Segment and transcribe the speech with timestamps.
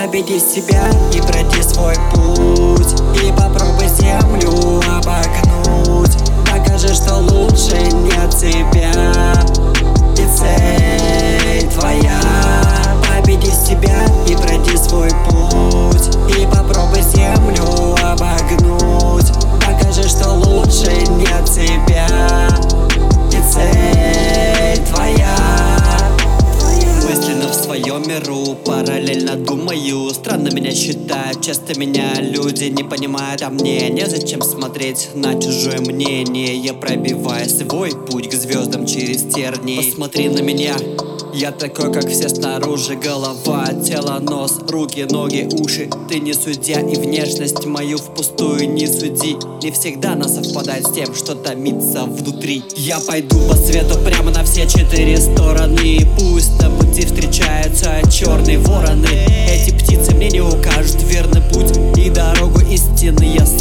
[0.00, 3.00] Победи себя и пройди свой путь.
[3.20, 3.87] И попробуй
[28.88, 35.34] параллельно думаю Странно меня считают, часто меня люди не понимают А мне незачем смотреть на
[35.40, 36.56] чужое мнение.
[36.56, 39.90] Я пробиваю свой путь к звездам через тернии.
[39.90, 40.76] Посмотри на меня,
[41.34, 42.96] я такой, как все снаружи.
[42.96, 45.88] Голова, тело, нос, руки, ноги, уши.
[46.08, 49.36] Ты не судья и внешность мою впустую не суди.
[49.62, 52.64] Не всегда она совпадает с тем, что томится внутри.
[52.76, 56.06] Я пойду по свету прямо на все четыре стороны.
[56.18, 56.58] Пусть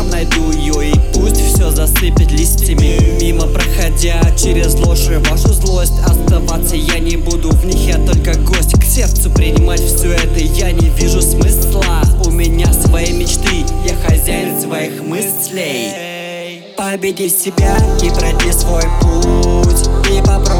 [0.00, 3.20] сам найду ее И пусть все засыпет листьями.
[3.20, 7.50] Мимо проходя через ложь и вашу злость Оставаться я не буду.
[7.50, 12.02] В них, я только гость К сердцу принимать все это я не вижу смысла.
[12.24, 16.10] У меня свои мечты, я хозяин своих мыслей.
[16.76, 20.59] Победи себя и пройди свой путь И попробуй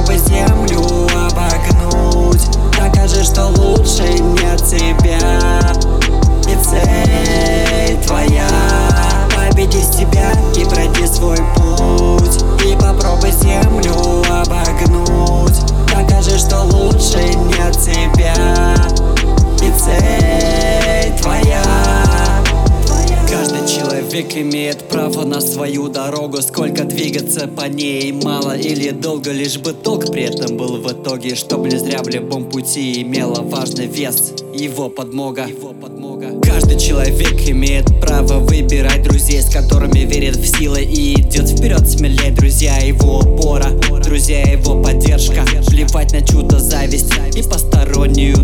[24.30, 26.40] человек имеет право на свою дорогу.
[26.42, 31.34] Сколько двигаться по ней, мало или долго Лишь бы толк при этом был в итоге
[31.34, 34.32] Чтоб не зря в любом пути имела важный вес.
[34.54, 36.40] Его подмога, его подмога.
[36.42, 42.30] Каждый человек имеет право выбирать друзей С которыми верит в силы и идет вперед смелее.
[42.32, 43.70] Друзья его опора,
[44.02, 45.44] друзья его поддержка.
[45.68, 48.39] Плевать на чудо зависть и постороннюю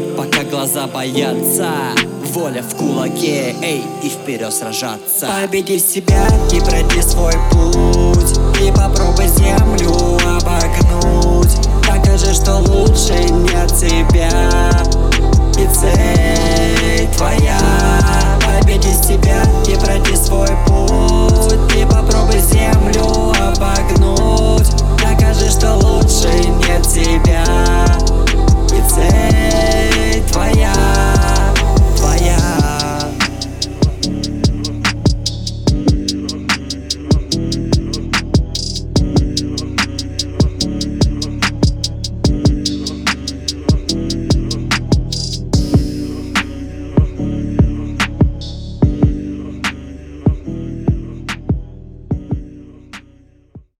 [0.00, 1.70] делают, пока глаза боятся.
[2.32, 5.26] Воля в кулаке, эй, и вперед сражаться.
[5.26, 8.38] Победи себя и пройди свой путь.
[8.62, 11.56] И попробуй землю обогнуть.
[11.86, 13.14] Докажи, что лучше